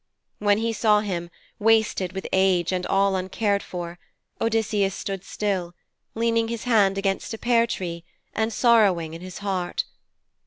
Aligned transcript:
When 0.39 0.57
he 0.57 0.73
saw 0.73 1.01
him, 1.01 1.29
wasted 1.59 2.13
with 2.13 2.25
age 2.33 2.71
and 2.71 2.87
all 2.87 3.15
uncared 3.15 3.61
for, 3.61 3.99
Odysseus 4.41 4.95
stood 4.95 5.23
still, 5.23 5.75
leaning 6.15 6.47
his 6.47 6.63
hand 6.63 6.97
against 6.97 7.35
a 7.35 7.37
pear 7.37 7.67
tree 7.67 8.03
and 8.33 8.51
sorrowing 8.51 9.13
in 9.13 9.21
his 9.21 9.37
heart. 9.45 9.83